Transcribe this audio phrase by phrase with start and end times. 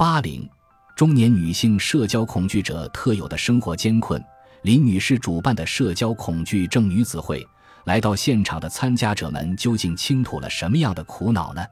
[0.00, 0.48] 八零，
[0.96, 4.18] 中年女性社交恐惧者特有的生活艰困。
[4.62, 7.46] 林女士主办的社交恐惧症女子会，
[7.84, 11.62] 来到现场的参加者们究竟倾吐了什么样的苦恼呢？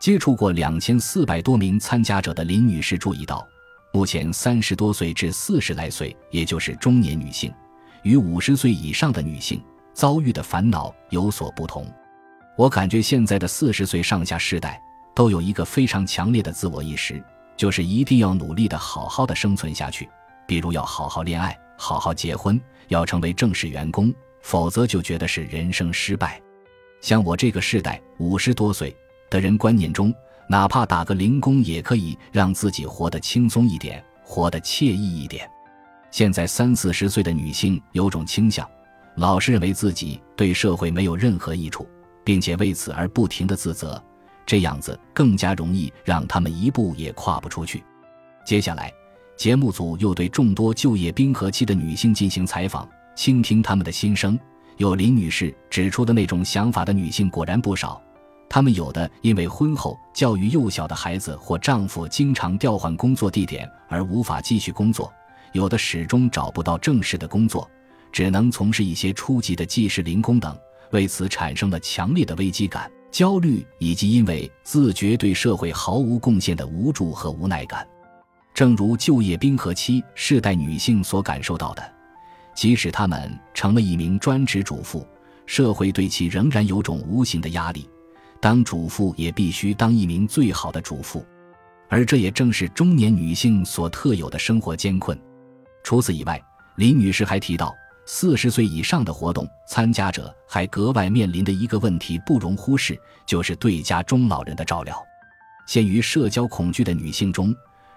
[0.00, 3.46] 接触过两千四百多名参加者的林女士注意到，
[3.92, 7.54] 目前三十多岁至四十来岁，也就是中年女性，
[8.02, 9.62] 与五十岁以上的女性
[9.94, 11.86] 遭遇的烦恼有所不同。
[12.58, 14.82] 我感觉现在的四十岁上下世代
[15.14, 17.24] 都有一个非常强烈的自我意识。
[17.60, 20.08] 就是一定要努力的好好的生存下去，
[20.48, 24.10] 比如要好好恋爱，好好结婚，要成为正式员工，
[24.40, 26.40] 否则就觉得是人生失败。
[27.02, 28.96] 像我这个世代五十多岁
[29.28, 30.10] 的人观念中，
[30.48, 35.46] 哪怕打个零工也可以让自己活得轻松一点，活得惬意一点。
[36.10, 38.66] 现在三四十岁的女性有种倾向，
[39.16, 41.86] 老是认为自己对社会没有任何益处，
[42.24, 44.02] 并且为此而不停的自责。
[44.50, 47.84] 这样子更加容易让他们一步也跨不出去。
[48.44, 48.92] 接下来，
[49.36, 54.36] 节目组又对众多就业冰河期的女性进行采访，倾听她们的心声。
[54.76, 58.02] 有林女士指出的那种想法的女性果然不少。
[58.48, 65.12] 她们有的因为婚后教育幼小的孩子或丈夫经常调换工作地点而无法继续工作，
[65.52, 67.70] 有的始终找不到正式的工作，
[68.10, 70.58] 只能从事一些初级的技师零工等，
[70.90, 72.90] 为此产生了强烈的危机感。
[73.10, 77.86] 焦虑以及因为自觉对社会毫无贡献的无助和无奈感，
[78.54, 81.92] 正如就业冰河期世代女性所感受到的，
[82.54, 85.06] 即使她们成了一名专职主妇，
[85.44, 87.88] 社会对其仍然有种无形的压力。
[88.40, 91.26] 当主妇也必须当一名最好的主妇，
[91.88, 95.20] 而这也正是中年女性所特有的生活艰困。
[95.82, 96.40] 除此以外，
[96.76, 97.74] 李女士还提到。
[98.12, 105.00] 四十岁以上的活动参加者还格外面临的一个问题不容忽视，就是对家中老人的照料。
[105.64, 107.54] 陷于社交恐惧的女性中，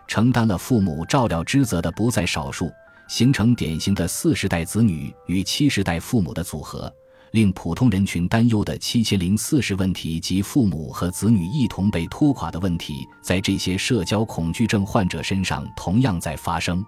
[0.08, 2.72] 承担了父母照料职责的不在少数，
[3.08, 6.94] 形成典型的四十代子女与七十代父母的组合。
[7.32, 16.86] 令普通人群担忧的七千零四十问题及父母和子女一同被拖垮的问题，在这些社交恐惧症患者身上同样在发生。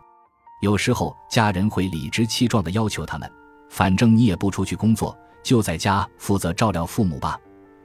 [0.61, 3.31] 有时候，家人会理直气壮地要求他们
[3.69, 7.39] ：“反正你也不出去工作，就在家负责照料父母吧。”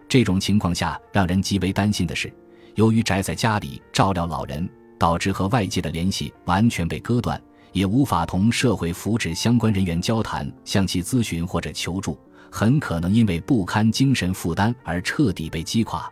[0.08, 2.32] 这种情况下，让人极为担心的是，
[2.74, 7.40] 由于宅在家里照料老人，导致和外界的联系完全被割断，
[7.72, 12.18] 也无法同社会福祉相关人员交谈、向其咨询或者求助，
[12.50, 16.10] 很可能因为不堪精神负担而彻底被击垮。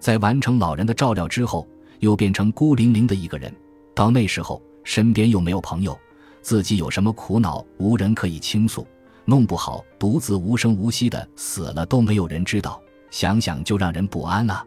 [0.00, 1.66] 在完成老人的照料之后，
[2.00, 3.54] 又变成孤零零的一个人。
[3.94, 5.96] 到那时候，身边又没有朋友，
[6.40, 8.86] 自己有什么苦恼无人可以倾诉，
[9.26, 14.64] 弄不好独自无声无息的死了都没有人知道，想想就让人不安啊。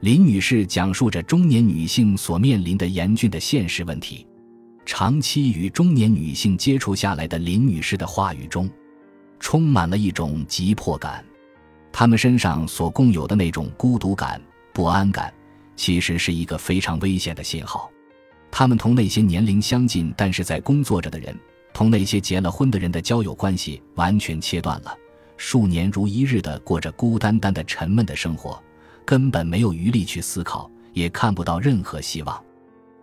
[0.00, 4.26] 林女士讲述着中年女性所面临的严峻的现实问题。
[4.84, 8.68] 长期与中年女性接触下来的林女士的话语中，
[9.38, 11.24] 充满了一种急迫感。
[11.92, 15.32] 她们身上所共有的那种孤独感、不安感，
[15.76, 17.88] 其实是一个非常危险的信号。
[18.52, 21.34] 他们同那些年龄相近但是在工作着的人，
[21.72, 24.94] 同那些结了婚的人的交友关系完全切断了，
[25.38, 28.62] 数年如一日的过着孤单单的沉闷的生活，
[29.06, 32.44] 根本没有余力去思考，也看不到任何希望，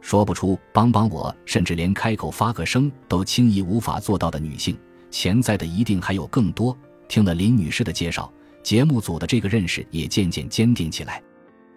[0.02, 4.78] 说不出帮帮我，甚至连开口发个声都轻易无法做到的女性，
[5.10, 6.78] 潜在的一定还有更多。
[7.08, 8.31] 听了林女士的介绍，
[8.62, 11.20] 节目组的这个认识也渐渐坚定起来。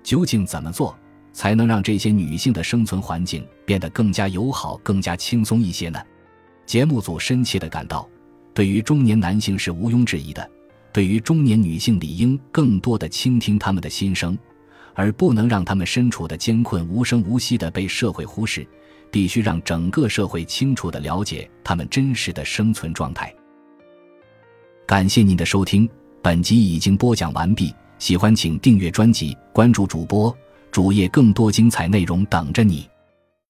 [0.03, 0.94] 究竟怎么做？
[1.32, 6.00] 才能让这些女性的生存环境变得更加友好、更加轻松一些呢？
[6.66, 8.09] 节目组深切地感到，
[8.54, 10.48] 对于中年男性是毋庸置疑的，
[10.92, 14.38] 对于中年女性理应更多的倾听他们的心声，
[14.94, 18.66] 而不能让他们身处的艰困无声无息地被社会忽视，
[19.10, 23.34] 必须让整个社会清楚地了解他们真实的生存状态。
[24.87, 25.88] 感谢您的收听，
[26.22, 30.34] 本集已经播讲完毕，喜欢请订阅专辑，关注主播。
[30.72, 32.91] 主页更多精彩内容等着你。